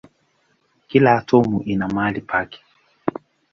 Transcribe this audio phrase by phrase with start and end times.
[0.87, 2.59] Kila atomu ina mahali pake.